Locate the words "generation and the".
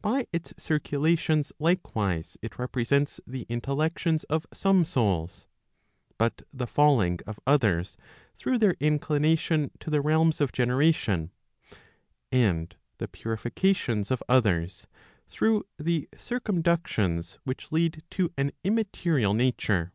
10.52-13.08